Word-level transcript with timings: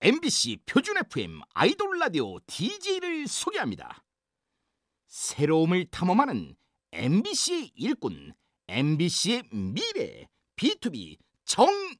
MBC 0.00 0.58
표준 0.64 0.96
FM 0.96 1.40
아이돌 1.54 1.98
라디오 1.98 2.38
DJ를 2.46 3.26
소개합니다. 3.26 4.04
새로움을 5.08 5.86
탐험하는 5.86 6.54
MBC의 6.92 7.72
일꾼, 7.74 8.32
MBC의 8.68 9.42
미래, 9.50 10.28
B2B 10.54 11.16
정일훈. 11.44 11.98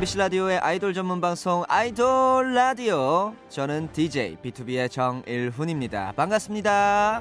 MBC 0.00 0.16
라디오의 0.16 0.60
아이돌 0.60 0.94
전문 0.94 1.20
방송 1.20 1.62
아이돌 1.68 2.54
라디오 2.54 3.34
저는 3.50 3.92
DJ 3.92 4.38
B2B의 4.42 4.90
정일훈입니다. 4.90 6.12
반갑습니다. 6.16 7.20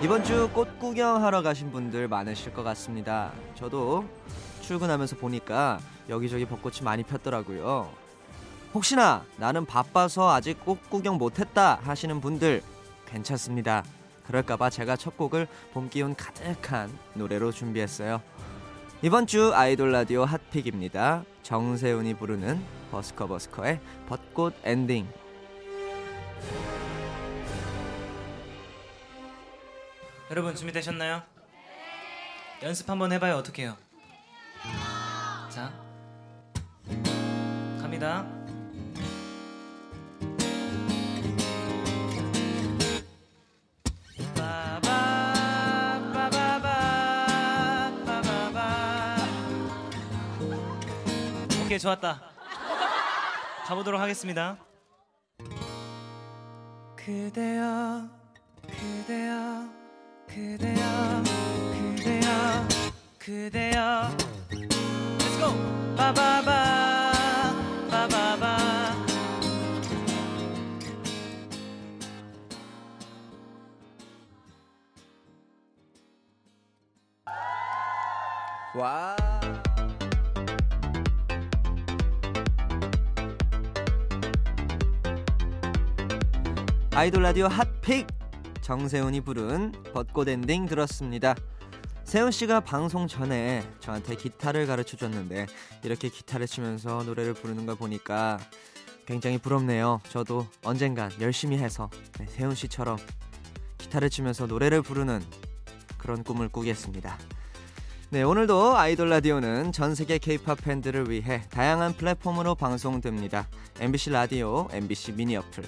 이번 0.00 0.22
주 0.22 0.48
꽃 0.54 0.78
구경하러 0.78 1.42
가신 1.42 1.72
분들 1.72 2.06
많으실 2.06 2.54
것 2.54 2.62
같습니다. 2.62 3.32
저도 3.56 4.04
출근하면서 4.60 5.16
보니까 5.16 5.80
여기저기 6.08 6.46
벚꽃이 6.46 6.82
많이 6.84 7.02
폈더라고요. 7.02 7.90
혹시나 8.74 9.24
나는 9.38 9.66
바빠서 9.66 10.32
아직 10.32 10.64
꽃 10.64 10.88
구경 10.88 11.18
못했다 11.18 11.80
하시는 11.82 12.20
분들 12.20 12.62
괜찮습니다. 13.06 13.82
그럴까봐 14.26 14.70
제가 14.70 14.96
첫 14.96 15.16
곡을 15.16 15.46
봄 15.72 15.88
기운 15.88 16.14
가득한 16.14 16.96
노래로 17.14 17.52
준비했어요. 17.52 18.22
이번 19.02 19.26
주 19.26 19.54
아이돌 19.54 19.92
라디오 19.92 20.24
hot 20.24 20.45
pick입니다. 20.45 21.24
정세운이 21.42 22.14
부르는 22.14 22.62
버스커 22.90 23.28
버스커의 23.28 23.80
벚꽃 24.08 24.54
엔딩. 24.64 25.08
여러분 30.30 30.54
준비되셨나요? 30.56 31.22
연습 32.62 32.88
한번 32.90 33.12
해봐요. 33.12 33.36
어떡해요? 33.36 33.76
자, 35.50 35.72
갑니다. 37.80 38.35
오케이 51.66 51.78
좋았다. 51.80 52.22
가보도록 53.66 54.00
하겠습니다. 54.00 54.56
그대여, 56.96 58.08
그대여. 58.62 59.76
그대여 60.36 61.22
그대여 61.72 62.68
그대여 63.18 64.10
Let's 64.50 65.38
go 65.38 65.96
빠바바 65.96 67.12
빠바바 67.90 68.56
와. 78.74 79.15
아이돌 87.06 87.22
라디오 87.22 87.46
hot 87.46 87.73
pick 87.73 88.08
정세운이 88.62 89.20
부른 89.20 89.70
벚꽃 89.94 90.28
엔딩 90.28 90.66
들었습니다. 90.66 91.36
세운 92.02 92.32
씨가 92.32 92.58
방송 92.58 93.06
전에 93.06 93.62
저한테 93.78 94.16
기타를 94.16 94.66
가르쳐 94.66 94.96
줬는데 94.96 95.46
이렇게 95.84 96.08
기타를 96.08 96.48
치면서 96.48 97.04
노래를 97.04 97.34
부르는 97.34 97.64
걸 97.64 97.76
보니까 97.76 98.40
굉장히 99.06 99.38
부럽네요. 99.38 100.00
저도 100.08 100.48
언젠간 100.64 101.12
열심히 101.20 101.58
해서 101.58 101.90
네, 102.18 102.26
세운 102.26 102.56
씨처럼 102.56 102.98
기타를 103.78 104.10
치면서 104.10 104.48
노래를 104.48 104.82
부르는 104.82 105.22
그런 105.98 106.24
꿈을 106.24 106.48
꾸겠습니다. 106.48 107.16
네, 108.10 108.24
오늘도 108.24 108.76
아이돌 108.76 109.10
라디오는 109.10 109.70
전 109.70 109.94
세계 109.94 110.18
K-팝 110.18 110.58
팬들을 110.60 111.08
위해 111.08 111.42
다양한 111.50 111.92
플랫폼으로 111.92 112.56
방송됩니다. 112.56 113.46
MBC 113.78 114.10
라디오, 114.10 114.66
MBC 114.72 115.12
미니 115.12 115.36
어플, 115.36 115.62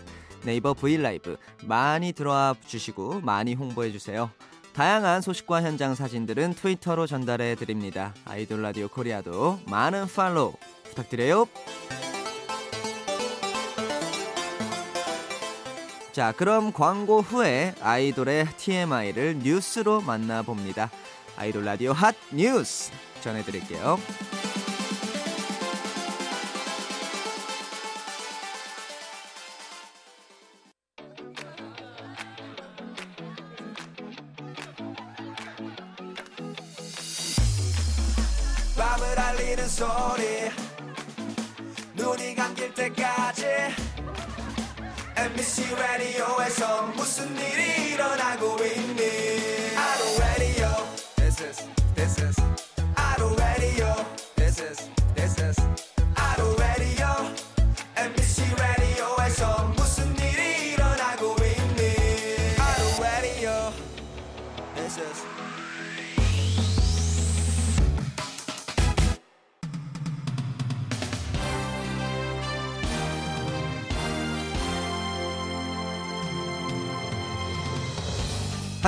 네이버 0.45 0.75
브이라이브 0.75 1.37
많이 1.65 2.13
들어와 2.13 2.55
주시고 2.67 3.21
많이 3.21 3.55
홍보해 3.55 3.93
주세요. 3.93 4.31
다양한 4.73 5.23
소식과 5.23 5.63
현장 5.63 5.95
사진들은 5.95 6.55
트위터로 6.55 7.07
전달해 7.07 7.57
드립니다. 7.57 8.15
아이돌 8.25 8.63
라디오 8.63 8.89
코리아도 8.89 9.59
많은 9.67 10.07
팔로우 10.07 10.55
부탁드려요. 10.85 11.47
자, 16.13 16.33
그럼 16.33 16.73
광고 16.73 17.21
후에 17.21 17.75
아이돌의 17.81 18.47
TMI를 18.57 19.39
뉴스로 19.39 20.01
만나봅니다. 20.01 20.91
아이돌 21.37 21.65
라디오 21.65 21.93
핫 21.93 22.15
뉴스 22.33 22.91
전해드릴게요. 23.21 23.99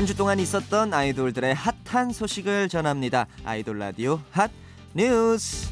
한 0.01 0.07
주 0.07 0.17
동안 0.17 0.41
있었던 0.41 0.95
아이돌들의 0.95 1.55
핫한 1.55 2.13
소식을 2.15 2.71
전합니다. 2.71 3.27
아이돌 3.45 3.79
라디오 3.79 4.19
핫 4.31 4.51
뉴스. 4.95 5.71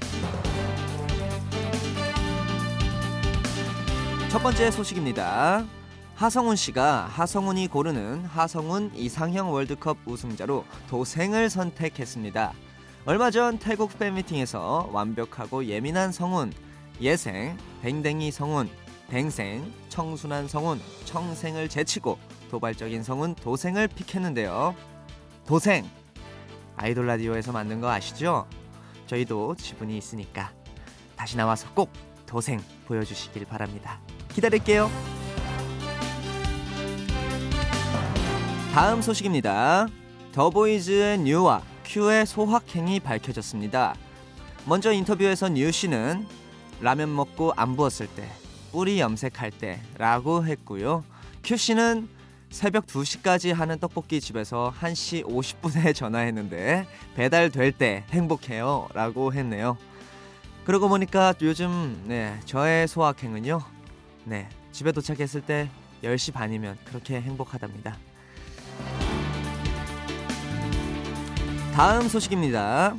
첫 4.28 4.42
번째 4.42 4.70
소식입니다. 4.70 5.64
하성운 6.14 6.56
씨가 6.56 7.06
하성운이 7.06 7.68
고르는 7.68 8.26
하성운 8.26 8.90
이상형 8.94 9.50
월드컵 9.50 9.96
우승자로 10.04 10.66
도생을 10.90 11.48
선택했습니다. 11.48 12.52
얼마 13.06 13.30
전 13.30 13.58
태국 13.58 13.98
팬미팅에서 13.98 14.90
완벽하고 14.92 15.64
예민한 15.64 16.12
성운, 16.12 16.52
예생, 17.00 17.56
뱅댕이 17.80 18.30
성운, 18.30 18.68
뱅생, 19.08 19.72
청순한 19.88 20.48
성운, 20.48 20.78
청생을 21.06 21.70
제치고 21.70 22.18
도발적인 22.48 23.02
성운 23.02 23.34
도생을 23.34 23.88
pick했는데요. 23.88 24.74
도생 25.46 25.88
아이돌 26.76 27.06
라디오에서 27.06 27.52
만든 27.52 27.80
거 27.80 27.90
아시죠? 27.90 28.46
저희도 29.06 29.56
지분이 29.56 29.96
있으니까 29.96 30.52
다시 31.16 31.36
나와서 31.36 31.68
꼭 31.74 31.90
도생 32.26 32.62
보여주시길 32.86 33.46
바랍니다. 33.46 34.00
기다릴게요. 34.28 34.90
다음 38.72 39.02
소식입니다. 39.02 39.88
더보이즈의 40.32 41.18
뉴와 41.18 41.62
큐의 41.84 42.26
소확행이 42.26 43.00
밝혀졌습니다. 43.00 43.94
먼저 44.66 44.92
인터뷰에서 44.92 45.48
뉴 45.48 45.72
씨는 45.72 46.26
라면 46.80 47.16
먹고 47.16 47.54
안 47.56 47.74
부었을 47.74 48.06
때, 48.08 48.28
뿌리 48.70 49.00
염색할 49.00 49.50
때라고 49.50 50.44
했고요. 50.44 51.02
큐 51.42 51.56
씨는 51.56 52.08
새벽 52.50 52.86
2시까지 52.86 53.52
하는 53.52 53.78
떡볶이 53.78 54.20
집에서 54.20 54.72
1시 54.80 55.24
50분에 55.24 55.94
전화했는데 55.96 56.86
배달될 57.14 57.72
때 57.72 58.04
행복해요 58.10 58.88
라고 58.94 59.32
했네요. 59.32 59.76
그러고 60.64 60.88
보니까 60.88 61.34
요즘 61.42 62.02
네, 62.06 62.38
저의 62.44 62.88
소확행은요. 62.88 63.60
네, 64.24 64.48
집에 64.72 64.92
도착했을 64.92 65.40
때 65.42 65.68
10시 66.02 66.32
반이면 66.32 66.76
그렇게 66.84 67.20
행복하답니다. 67.20 67.96
다음 71.74 72.08
소식입니다. 72.08 72.96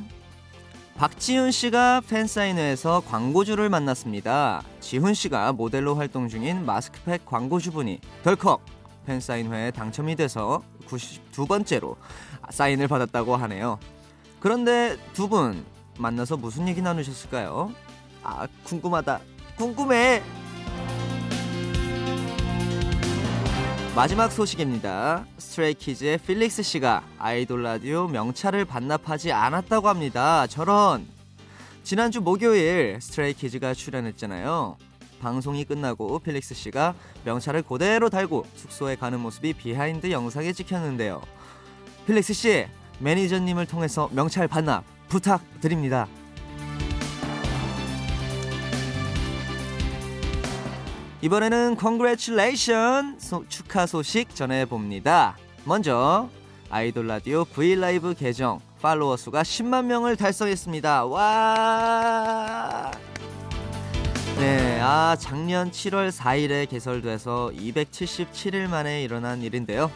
박지훈 0.96 1.50
씨가 1.50 2.02
팬사인회에서 2.08 3.02
광고주를 3.08 3.68
만났습니다. 3.68 4.62
지훈 4.80 5.14
씨가 5.14 5.52
모델로 5.52 5.94
활동 5.94 6.28
중인 6.28 6.66
마스크팩 6.66 7.24
광고주분이 7.24 8.00
덜컥 8.22 8.79
팬사인회에 9.06 9.70
당첨이 9.72 10.16
돼서 10.16 10.62
92번째로 10.86 11.96
사인을 12.50 12.88
받았다고 12.88 13.36
하네요. 13.36 13.78
그런데 14.40 14.96
두 15.12 15.28
분 15.28 15.64
만나서 15.98 16.36
무슨 16.36 16.66
얘기 16.68 16.80
나누셨을까요? 16.80 17.72
아, 18.22 18.46
궁금하다. 18.64 19.20
궁금해. 19.56 20.22
마지막 23.94 24.30
소식입니다. 24.30 25.26
스트레이키즈의 25.36 26.18
필릭스 26.18 26.62
씨가 26.62 27.02
아이돌 27.18 27.62
라디오 27.62 28.06
명찰을 28.08 28.64
반납하지 28.64 29.32
않았다고 29.32 29.88
합니다. 29.88 30.46
저런. 30.46 31.06
지난주 31.82 32.20
목요일 32.20 32.98
스트레이키즈가 33.02 33.74
출연했잖아요. 33.74 34.76
방송이 35.20 35.64
끝나고 35.64 36.18
필릭스 36.18 36.54
씨가 36.54 36.94
명찰을 37.24 37.62
그대로 37.62 38.10
달고 38.10 38.46
숙소에 38.56 38.96
가는 38.96 39.20
모습이 39.20 39.52
비하인드 39.52 40.10
영상에 40.10 40.52
찍혔는데요. 40.52 41.22
필릭스 42.06 42.32
씨, 42.32 42.66
매니저님을 42.98 43.66
통해서 43.66 44.08
명찰 44.12 44.48
반납 44.48 44.84
부탁드립니다. 45.08 46.08
이번에는 51.22 51.76
congratulation 51.78 53.18
소, 53.18 53.44
축하 53.48 53.86
소식 53.86 54.34
전해봅니다. 54.34 55.36
먼저 55.64 56.30
아이돌 56.70 57.08
라디오 57.08 57.44
브이라이브 57.44 58.14
계정 58.14 58.60
팔로워 58.80 59.18
수가 59.18 59.42
10만 59.42 59.84
명을 59.84 60.16
달성했습니다. 60.16 61.04
와! 61.04 62.90
네, 64.40 64.80
아 64.80 65.18
작년 65.20 65.70
7월 65.70 66.10
4일에 66.10 66.66
개설돼서 66.66 67.52
277일 67.54 68.70
만에 68.70 69.02
일어난 69.02 69.42
일인데요. 69.42 69.92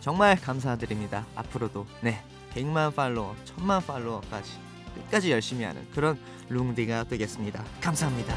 정말 0.00 0.40
감사드립니다. 0.40 1.26
앞으로도 1.34 1.84
네 2.00 2.22
100만 2.54 2.94
팔로워, 2.94 3.36
1000만 3.44 3.86
팔로워까지 3.86 4.52
끝까지 4.94 5.30
열심히 5.30 5.64
하는 5.64 5.86
그런 5.94 6.18
룽디가 6.48 7.04
되겠습니다. 7.04 7.62
감사합니다. 7.82 8.34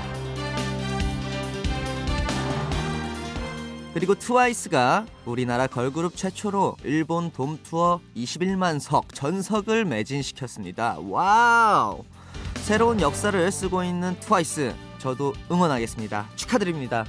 그리고 3.93 4.15
트와이스가 4.15 5.05
우리나라 5.23 5.67
걸그룹 5.67 6.17
최초로 6.17 6.75
일본 6.83 7.31
돔 7.31 7.57
투어 7.63 8.01
21만 8.13 8.81
석 8.81 9.15
전석을 9.15 9.85
매진시켰습니다. 9.85 10.97
와우! 10.99 12.03
새로운 12.55 12.99
역사를 12.99 13.49
쓰고 13.49 13.85
있는 13.85 14.19
트와이스 14.19 14.88
저도 14.99 15.33
응원하겠습니다. 15.51 16.29
축하드립니다. 16.35 17.05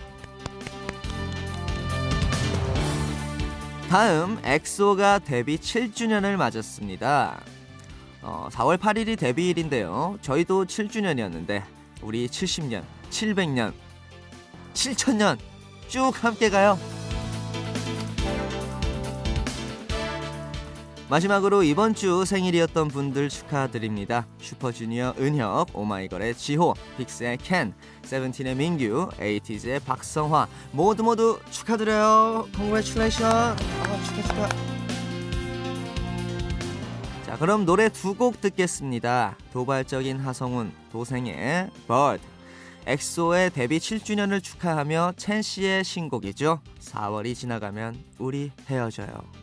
다음 3.91 4.39
엑소가 4.45 5.19
데뷔 5.19 5.59
7주년을 5.59 6.37
맞았습니다. 6.37 7.41
어, 8.23 8.49
4월 8.53 8.79
8일이 8.79 9.19
데뷔일인데요. 9.19 10.17
저희도 10.23 10.67
7주년이었는데 10.67 11.65
우리 12.03 12.29
70년, 12.29 12.85
700년, 13.11 13.73
7000년 14.75 15.39
쭉 15.89 16.13
함께 16.23 16.51
가요. 16.51 16.79
마지막으로 21.11 21.65
이번 21.65 21.93
주 21.97 22.25
생일이었던 22.25 22.87
분들 22.87 23.31
축하드립니다. 23.31 24.29
슈퍼주니어 24.39 25.17
은혁, 25.19 25.77
오마이걸의 25.77 26.37
지호, 26.37 26.75
빅스의 26.99 27.39
켄, 27.39 27.75
세븐틴의 28.05 28.55
민규, 28.55 29.09
에이티즈의 29.19 29.81
박성화 29.81 30.47
모두 30.71 31.03
모두 31.03 31.41
축하드려요. 31.51 32.47
congratulation. 32.55 33.27
아, 33.29 33.57
축하 33.57 34.23
축하. 34.23 34.49
자, 37.27 37.37
그럼 37.39 37.67
노래 37.67 37.89
두 37.89 38.15
곡 38.15 38.41
듣겠습니다. 38.41 39.37
도발적인 39.53 40.21
하성운, 40.21 40.73
동생의 40.93 41.71
Bird. 41.89 42.23
엑소의 42.87 43.51
데뷔 43.51 43.79
7주년을 43.79 44.41
축하하며 44.43 45.15
첸 45.17 45.43
씨의 45.43 45.83
신곡이죠. 45.83 46.61
4월이 46.81 47.35
지나가면 47.35 47.97
우리 48.19 48.53
헤어져요. 48.69 49.40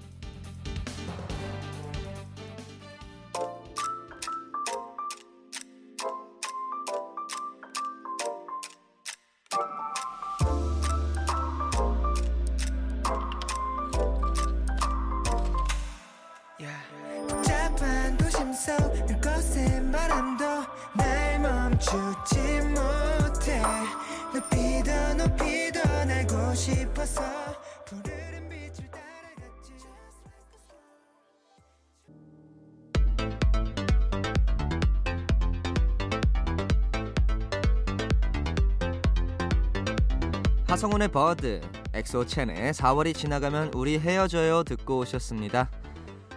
하성운의 40.78 41.08
Bird, 41.08 41.60
엑소 41.96 42.28
첸의 42.28 42.72
4월이 42.72 43.16
지나가면 43.16 43.72
우리 43.74 43.98
헤어져요 43.98 44.64
듣고 44.64 45.00
오셨습니다. 45.00 45.72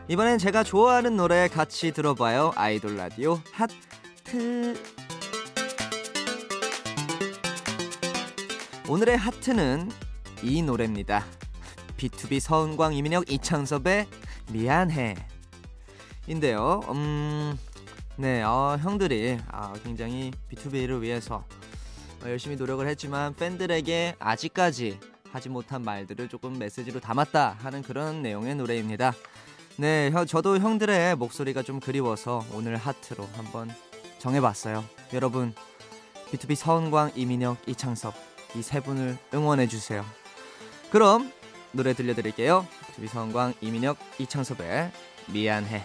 이번엔 0.09 0.39
제가 0.39 0.65
좋아하는 0.65 1.15
노래 1.15 1.47
같이 1.47 1.93
들어봐요. 1.93 2.53
아이돌 2.55 2.97
라디오 2.97 3.39
하트. 3.53 4.83
오늘의 8.89 9.19
하트는 9.19 9.91
이 10.43 10.63
노래입니다. 10.63 11.27
B2B 11.99 12.41
서은광 12.41 12.95
이민혁 12.95 13.31
이창섭의 13.31 14.07
미안해. 14.51 15.17
인데요. 16.27 16.81
음, 16.89 17.59
네, 18.17 18.43
어, 18.43 18.79
형들이 18.81 19.37
아, 19.49 19.75
굉장히 19.85 20.31
B2B를 20.51 21.03
위해서 21.03 21.45
어, 21.45 21.60
열심히 22.27 22.57
노력을 22.57 22.87
했지만 22.87 23.35
팬들에게 23.35 24.17
아직까지 24.19 24.99
하지 25.33 25.49
못한 25.49 25.83
말들을 25.83 26.29
조금 26.29 26.59
메시지로 26.59 27.01
담았다 27.01 27.57
하는 27.61 27.83
그런 27.83 28.23
내용의 28.23 28.57
노래입니다. 28.57 29.13
네, 29.77 30.11
형, 30.11 30.27
저도 30.27 30.59
형들의 30.59 31.17
목소리가 31.17 31.63
좀 31.63 31.81
그리워서 31.81 32.45
오늘 32.53 32.77
하트로 32.77 33.29
한번 33.35 33.71
정해봤어요. 34.19 34.85
여러분, 35.15 35.55
B2B 36.31 36.55
서은광, 36.57 37.13
이민혁, 37.15 37.59
이창섭 37.67 38.15
이 38.57 38.63
세 38.63 38.81
분을 38.81 39.17
응원해 39.33 39.69
주세요. 39.69 40.05
그럼 40.91 41.33
노래 41.73 41.95
들려드릴게요. 41.95 42.67
B2B 42.97 43.09
서은광, 43.09 43.55
이민혁, 43.61 43.97
이창섭의 44.19 44.91
미안해. 45.33 45.85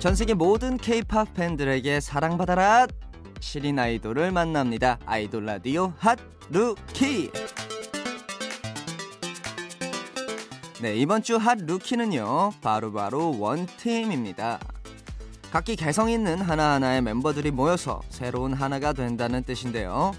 전 0.00 0.14
세계 0.14 0.32
모든 0.32 0.78
K-팝 0.78 1.34
팬들에게 1.34 2.00
사랑받아라 2.00 2.86
시린 3.38 3.78
아이돌을 3.78 4.32
만납니다. 4.32 4.98
아이돌 5.04 5.44
라디오 5.44 5.92
hot 5.98 6.18
rookie. 6.48 7.30
네, 10.80 10.96
이번 10.96 11.22
주 11.22 11.36
hot 11.36 11.58
rookie는요. 11.58 12.52
바로 12.62 12.90
바로 12.90 13.38
원팀입니다. 13.38 14.58
각기 15.52 15.76
개성 15.76 16.08
있는 16.08 16.40
하나하나의 16.40 17.02
멤버들이 17.02 17.50
모여서 17.50 18.00
새로운 18.08 18.54
하나가 18.54 18.94
된다는 18.94 19.42
뜻인데요. 19.42 20.12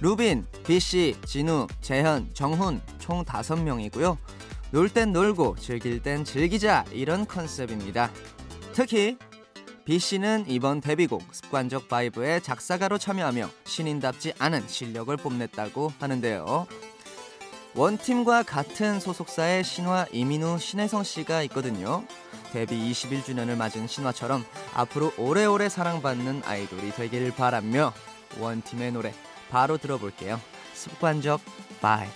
루빈, 0.00 0.46
비씨, 0.66 1.16
진우, 1.26 1.66
재현, 1.82 2.30
정훈 2.32 2.80
총 2.98 3.22
5명이고요. 3.26 4.16
놀 4.70 4.88
땐 4.88 5.12
놀고 5.12 5.56
즐길 5.56 6.02
땐 6.02 6.24
즐기자 6.24 6.86
이런 6.92 7.26
컨셉입니다. 7.26 8.10
특히 8.74 9.18
비씨는 9.84 10.44
이번 10.48 10.80
데뷔곡 10.80 11.22
습관적 11.32 11.88
바이브의 11.88 12.42
작사가로 12.42 12.98
참여하며 12.98 13.48
신인답지 13.64 14.32
않은 14.38 14.66
실력을 14.68 15.14
뽐냈다고 15.16 15.92
하는데요. 15.98 16.66
원팀과 17.74 18.44
같은 18.44 19.00
소속사의 19.00 19.64
신화 19.64 20.06
이민우 20.12 20.58
신혜성 20.58 21.04
씨가 21.04 21.42
있거든요. 21.44 22.04
데뷔 22.52 22.90
21주년을 22.92 23.56
맞은 23.56 23.86
신화처럼 23.86 24.44
앞으로 24.74 25.12
오래오래 25.16 25.68
사랑받는 25.68 26.42
아이돌이 26.44 26.92
되길 26.92 27.34
바라며 27.34 27.92
원팀의 28.38 28.92
노래 28.92 29.14
바로 29.50 29.78
들어볼게요. 29.78 30.40
습관적 30.74 31.40
바이. 31.80 32.08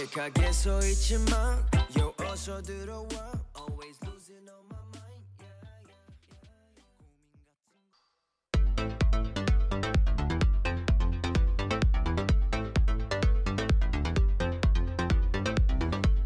어색하게 0.00 0.52
서 0.52 0.78
있지만 0.78 1.58
요 1.98 2.14
어서 2.24 2.62
들어와 2.62 3.06
Always 3.58 3.98
losing 4.06 4.48
on 4.48 4.64
my 4.70 4.80
mind 4.94 5.22
yeah, 5.38 5.60
yeah, 5.68 6.00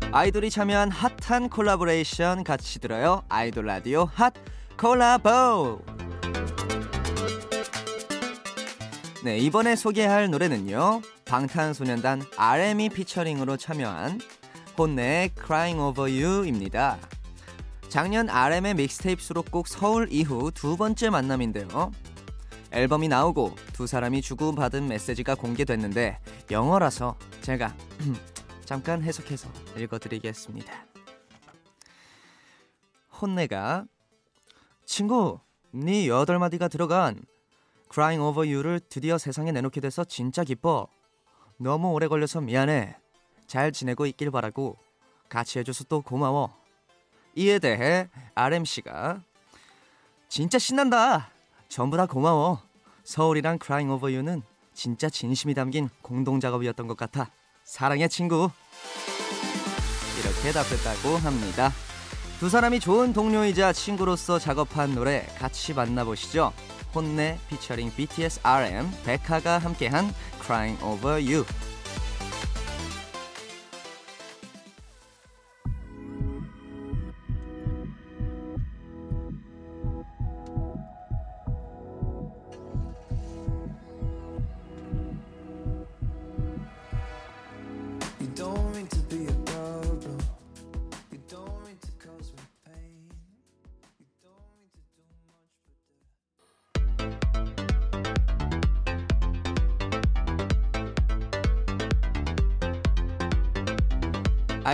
yeah. 0.00 0.12
아이돌이 0.12 0.50
참여한 0.50 0.90
핫한 0.92 1.48
콜라보레이션 1.48 2.44
같이 2.44 2.78
들어요. 2.78 3.24
아이돌 3.28 3.66
라디오 3.66 4.04
핫 4.14 4.32
콜라보. 4.78 5.82
네, 9.24 9.38
이번에 9.38 9.74
소개할 9.74 10.30
노래는요. 10.30 11.00
방탄소년단 11.24 12.22
RM이 12.36 12.88
피처링으로 12.90 13.56
참여한 13.56 14.20
혼네의 14.76 15.30
Crying 15.36 15.80
Over 15.80 16.12
You입니다. 16.12 16.98
작년 17.88 18.28
RM의 18.28 18.74
mixtape 18.74 19.22
수록곡 19.22 19.68
서울 19.68 20.08
이후 20.10 20.50
두 20.52 20.76
번째 20.76 21.10
만남인데요. 21.10 21.92
앨범이 22.72 23.06
나오고 23.08 23.54
두 23.72 23.86
사람이 23.86 24.20
주고받은 24.20 24.88
메시지가 24.88 25.36
공개됐는데 25.36 26.18
영어라서 26.50 27.16
제가 27.40 27.74
잠깐 28.64 29.02
해석해서 29.02 29.48
읽어드리겠습니다. 29.76 30.72
혼내가 33.20 33.84
친구, 34.84 35.38
네 35.70 36.08
여덟 36.08 36.38
마디가 36.38 36.68
들어간 36.68 37.24
Crying 37.92 38.20
Over 38.20 38.52
You를 38.52 38.80
드디어 38.80 39.18
세상에 39.18 39.52
내놓게 39.52 39.80
돼서 39.80 40.02
진짜 40.02 40.42
기뻐. 40.42 40.88
너무 41.58 41.92
오래 41.92 42.08
걸려서 42.08 42.40
미안해. 42.40 42.96
잘 43.46 43.72
지내고 43.72 44.06
있길 44.06 44.30
바라고 44.30 44.76
같이 45.28 45.58
해줘서 45.58 45.84
또 45.84 46.00
고마워. 46.00 46.56
이에 47.36 47.58
대해 47.58 48.08
RM씨가 48.34 49.22
진짜 50.28 50.58
신난다. 50.58 51.30
전부 51.68 51.96
다 51.96 52.06
고마워. 52.06 52.60
서울이랑 53.04 53.58
Crying 53.62 53.92
Over 53.92 54.14
You는 54.14 54.42
진짜 54.72 55.08
진심이 55.08 55.54
담긴 55.54 55.88
공동 56.02 56.40
작업이었던 56.40 56.86
것 56.86 56.96
같아. 56.96 57.30
사랑해 57.64 58.08
친구. 58.08 58.50
이렇게 60.20 60.52
답했다고 60.52 61.16
합니다. 61.18 61.70
두 62.40 62.48
사람이 62.48 62.80
좋은 62.80 63.12
동료이자 63.12 63.72
친구로서 63.72 64.38
작업한 64.38 64.94
노래 64.94 65.26
같이 65.38 65.72
만나보시죠. 65.72 66.52
혼내 66.94 67.38
피처링 67.48 67.92
BTS 67.96 68.40
RM 68.42 68.90
백하가 69.04 69.58
함께한 69.58 70.14
Crying 70.40 70.82
Over. 70.84 71.20
You 71.20 71.44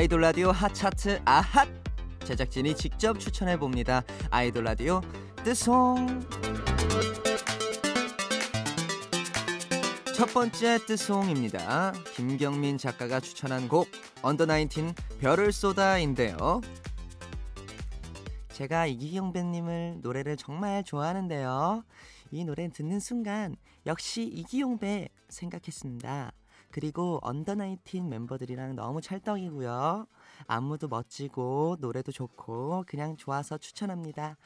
아이돌 0.00 0.22
라디오 0.22 0.50
핫 0.50 0.72
차트 0.72 1.20
아핫 1.26 1.68
제작진이 2.24 2.74
직접 2.74 3.20
추천해 3.20 3.58
봅니다. 3.58 4.02
아이돌 4.30 4.64
라디오 4.64 5.02
뜨송 5.44 6.26
첫 10.16 10.32
번째 10.32 10.78
뜨송입니다. 10.86 11.92
김경민 12.14 12.78
작가가 12.78 13.20
추천한 13.20 13.68
곡 13.68 13.88
Under 14.22 14.46
Nineteen 14.46 14.94
별을 15.20 15.52
쏟아인데요. 15.52 16.62
제가 18.54 18.86
이기용배 18.86 19.34
님을 19.34 19.98
노래를 20.00 20.38
정말 20.38 20.82
좋아하는데요. 20.82 21.84
이 22.30 22.44
노래 22.46 22.70
듣는 22.70 23.00
순간 23.00 23.54
역시 23.84 24.22
이기용배 24.22 25.10
생각했습니다. 25.28 26.32
그리고 26.70 27.18
언더 27.22 27.56
나인틴 27.56 28.08
멤버들이랑 28.08 28.76
너무 28.76 29.00
찰떡이고요. 29.00 30.06
안무도 30.46 30.88
멋지고 30.88 31.76
노래도 31.80 32.12
좋고 32.12 32.84
그냥 32.86 33.16
좋아서 33.16 33.58
추천합니다. 33.58 34.36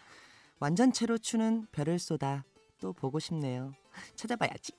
완전체로 0.58 1.18
추는 1.18 1.66
별을 1.72 1.98
쏟아 1.98 2.44
또 2.80 2.92
보고 2.92 3.18
싶네요. 3.18 3.72
찾아봐야지. 4.16 4.72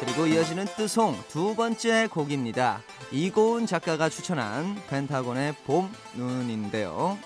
그리고 0.00 0.26
이어지는 0.26 0.64
뜨송 0.76 1.14
두 1.28 1.54
번째 1.54 2.08
곡입니다. 2.08 2.80
이고은 3.12 3.66
작가가 3.66 4.08
추천한 4.08 4.76
펜타곤의 4.88 5.54
봄 5.64 5.90
눈인데요. 6.16 7.18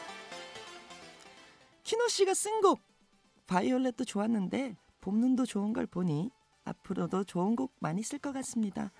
키노 1.85 2.09
씨가 2.09 2.33
쓴 2.35 2.61
곡 2.61 2.81
Violet도 3.47 4.05
좋았는데 4.05 4.77
봄눈도 5.03 5.45
좋은 5.45 5.73
걸 5.73 5.87
보니 5.87 6.31
앞으로도 6.65 7.25
좋은 7.25 7.57
곡 7.57 7.73
많이 7.81 8.03
쓸 8.03 8.19
것 8.19 8.33
같습니다. 8.33 8.91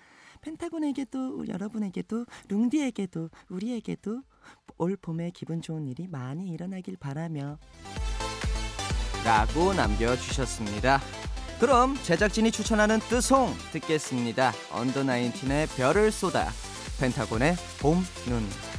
펜타곤에게도 0.41 1.47
여러분에게도 1.47 2.25
룽디에게도 2.49 3.29
우리에게도 3.49 4.21
올 4.77 4.95
봄에 4.95 5.31
기분 5.31 5.61
좋은 5.61 5.87
일이 5.87 6.07
많이 6.07 6.49
일어나길 6.49 6.97
바라며 6.97 7.57
라고 9.23 9.73
남겨주셨습니다. 9.73 10.99
그럼 11.59 11.95
제작진이 12.03 12.51
추천하는 12.51 12.99
뜨송 12.99 13.53
듣겠습니다. 13.71 14.51
Under 14.71 15.03
Nineteen의 15.03 15.67
별을 15.67 16.11
쏟아 16.11 16.49
펜타곤의 16.99 17.55
봄 17.81 18.03
눈. 18.27 18.74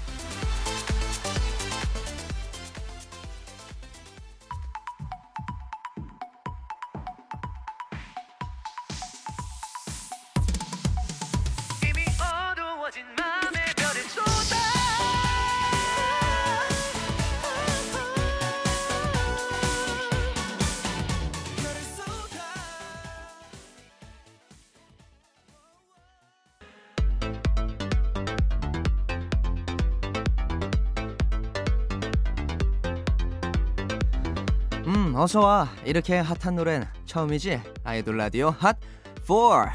음, 34.97 35.13
어서 35.15 35.41
와. 35.41 35.69
이렇게 35.85 36.17
핫한 36.17 36.57
노래는 36.57 36.87
처음이지? 37.05 37.61
아이돌 37.85 38.17
라디오 38.17 38.49
핫 38.49 38.79
4. 39.27 39.71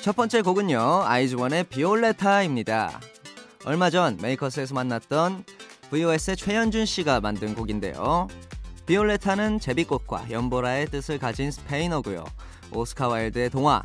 첫 0.00 0.14
번째 0.14 0.42
곡은요 0.42 1.02
아이즈원의 1.04 1.64
Violeta입니다. 1.64 3.00
얼마 3.64 3.90
전 3.90 4.16
메이커스에서 4.22 4.74
만났던 4.74 5.42
VOS의 5.90 6.36
최현준 6.36 6.86
씨가 6.86 7.20
만든 7.20 7.56
곡인데요. 7.56 8.28
Violeta는 8.86 9.58
제비꽃과 9.58 10.30
연보라의 10.30 10.86
뜻을 10.86 11.18
가진 11.18 11.50
스페인어고요. 11.50 12.24
오스카 12.72 13.08
와일드의 13.08 13.50
동화 13.50 13.82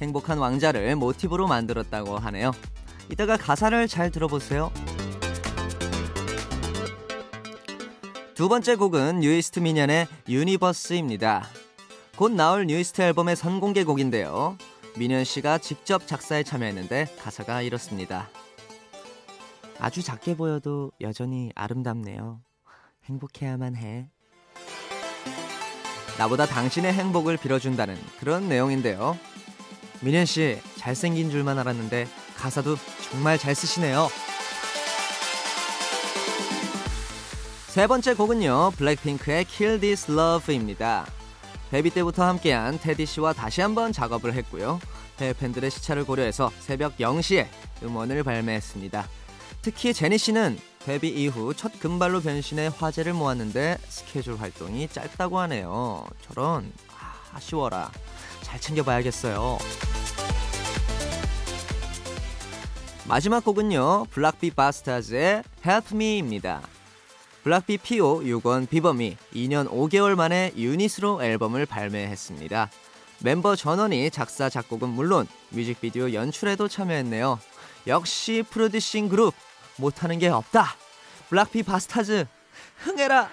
행복한 0.00 0.38
왕자를 0.38 0.94
모티브로 0.94 1.48
만들었다고 1.48 2.16
하네요. 2.16 2.52
이따가 3.10 3.36
가사를 3.36 3.88
잘 3.88 4.12
들어보세요. 4.12 4.70
두 8.34 8.48
번째 8.48 8.74
곡은 8.74 9.20
뉴이스트 9.20 9.60
민현의 9.60 10.08
Universe입니다. 10.28 11.46
곧 12.16 12.32
나올 12.32 12.66
뉴이스트 12.66 13.00
앨범의 13.00 13.36
선공개 13.36 13.84
곡인데요. 13.84 14.58
민현 14.96 15.22
씨가 15.22 15.58
직접 15.58 16.08
작사에 16.08 16.42
참여했는데 16.42 17.14
가사가 17.22 17.62
이렇습니다. 17.62 18.28
아주 19.78 20.02
작게 20.02 20.36
보여도 20.36 20.90
여전히 21.00 21.50
아름답네요. 21.54 22.40
행복해야만 23.04 23.76
해. 23.76 24.08
나보다 26.18 26.46
당신의 26.46 26.92
행복을 26.92 27.36
빌어준다는 27.36 27.96
그런 28.18 28.48
내용인데요. 28.48 29.16
민현 30.00 30.26
씨 30.26 30.58
잘생긴 30.76 31.30
줄만 31.30 31.56
알았는데 31.60 32.08
가사도 32.36 32.74
정말 33.10 33.38
잘 33.38 33.54
쓰시네요. 33.54 34.08
세 37.74 37.88
번째 37.88 38.14
곡은요 38.14 38.70
블랙핑크의 38.76 39.46
Kill 39.46 39.80
This 39.80 40.08
Love입니다. 40.08 41.08
데뷔 41.72 41.90
때부터 41.90 42.22
함께한 42.24 42.78
테디 42.78 43.04
씨와 43.04 43.32
다시 43.32 43.62
한번 43.62 43.92
작업을 43.92 44.32
했고요. 44.34 44.78
해외 45.18 45.32
팬들의 45.32 45.72
시차를 45.72 46.04
고려해서 46.04 46.52
새벽 46.60 46.98
0시에 46.98 47.48
음원을 47.82 48.22
발매했습니다. 48.22 49.08
특히 49.62 49.92
제니 49.92 50.18
씨는 50.18 50.56
데뷔 50.84 51.08
이후 51.08 51.52
첫 51.52 51.80
금발로 51.80 52.20
변신해 52.20 52.70
화제를 52.78 53.12
모았는데 53.12 53.78
스케줄 53.88 54.36
활동이 54.36 54.86
짧다고 54.86 55.40
하네요. 55.40 56.06
저런 56.28 56.72
아, 56.96 57.36
아쉬워라. 57.36 57.90
잘 58.42 58.60
챙겨봐야겠어요. 58.60 59.58
마지막 63.08 63.44
곡은요 63.44 64.06
블락비 64.12 64.52
바스타즈의 64.52 65.42
Help 65.66 65.88
Me입니다. 65.92 66.62
블락비 67.44 67.76
피오 67.76 68.20
6원 68.20 68.66
비범이 68.66 69.18
2년 69.34 69.68
5개월 69.68 70.14
만에 70.14 70.50
유닛으로 70.56 71.22
앨범을 71.22 71.66
발매했습니다. 71.66 72.70
멤버 73.22 73.54
전원이 73.54 74.10
작사 74.10 74.48
작곡은 74.48 74.88
물론 74.88 75.26
뮤직비디오 75.50 76.14
연출에도 76.14 76.68
참여했네요. 76.68 77.38
역시 77.86 78.42
프로듀싱 78.48 79.10
그룹 79.10 79.34
못하는 79.76 80.18
게 80.18 80.28
없다. 80.28 80.74
블락비 81.28 81.64
바스타즈 81.64 82.24
흥해라. 82.78 83.28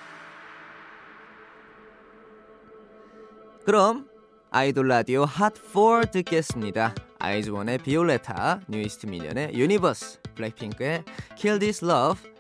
그럼 3.65 4.10
아이돌 4.50 4.89
라디오 4.89 5.25
핫4 5.25 6.12
듣겠습니다. 6.12 6.94
아이즈원의 7.18 7.77
Violeta, 7.77 8.60
뉴이스트 8.68 9.06
민현의 9.05 9.53
Universe, 9.53 10.20
블랙핑크의 10.36 11.06
Kill 11.38 11.60
This 11.60 11.86
Love, 11.86 12.30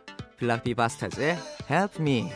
블락비 0.41 0.73
바스타즈의 0.73 1.37
Help 1.69 2.01
Me. 2.01 2.31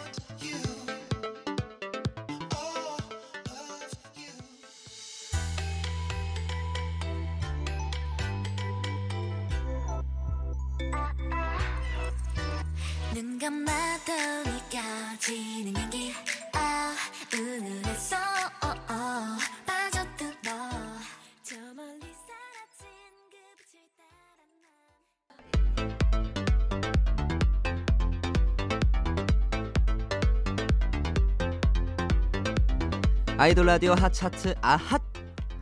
아이돌 33.46 33.68
라디오 33.68 33.94
핫 33.94 34.12
차트 34.12 34.56
아핫 34.60 35.04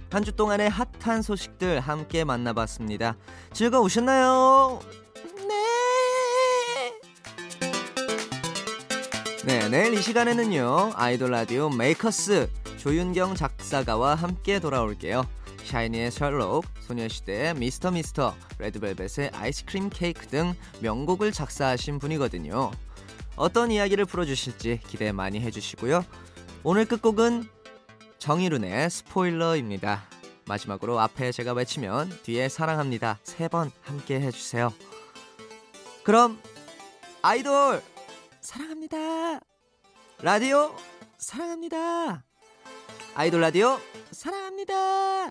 한 0.09 0.23
주 0.23 0.31
동안의 0.31 0.69
핫한 0.69 1.21
소식들 1.21 1.81
함께 1.81 2.23
만나봤습니다. 2.23 3.17
즐거우셨나요? 3.51 4.79
네. 5.45 6.93
네, 9.43 9.67
내일 9.67 9.95
이 9.95 10.01
시간에는요 10.01 10.93
아이돌 10.95 11.31
라디오 11.31 11.69
메이커스 11.69 12.49
조윤경 12.77 13.35
작사가와 13.35 14.15
함께 14.15 14.61
돌아올게요. 14.61 15.27
샤이니의 15.65 16.09
셜록, 16.09 16.63
소녀시대의 16.87 17.55
미스터 17.55 17.91
미스터, 17.91 18.33
레드벨벳의 18.59 19.31
아이스크림 19.33 19.89
케이크 19.89 20.25
등 20.27 20.53
명곡을 20.79 21.33
작사하신 21.33 21.99
분이거든요. 21.99 22.71
어떤 23.35 23.71
이야기를 23.71 24.05
풀어주실지 24.05 24.79
기대 24.87 25.11
많이 25.11 25.41
해주시고요. 25.41 26.05
오늘 26.63 26.85
끝곡은 26.85 27.49
정일훈의 28.23 28.89
스포일러입니다. 28.89 30.03
마지막으로 30.47 30.97
앞에 30.97 31.33
제가 31.33 31.51
외치면 31.51 32.09
뒤에 32.23 32.47
사랑합니다 32.47 33.19
세 33.23 33.49
번 33.49 33.69
함께 33.81 34.21
해주세요. 34.21 34.73
그럼 36.05 36.39
아이돌 37.21 37.81
사랑합니다. 38.39 39.41
라디오 40.21 40.73
사랑합니다. 41.17 42.23
아이돌 43.13 43.41
라디오 43.41 43.77
사랑합니다. 44.11 45.29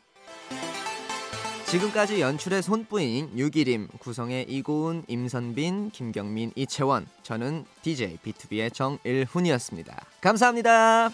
지금까지 1.64 2.20
연출의 2.20 2.62
손뿌인 2.62 3.38
유기림, 3.38 3.88
구성의 4.00 4.44
이고은, 4.50 5.05
임선빈, 5.09 5.92
김경민, 5.92 6.52
이채원, 6.55 7.07
저는 7.22 7.64
DJ 7.81 8.18
B2B의 8.18 8.74
정일훈이었습니다. 8.74 9.96
감사합니다. 10.20 11.11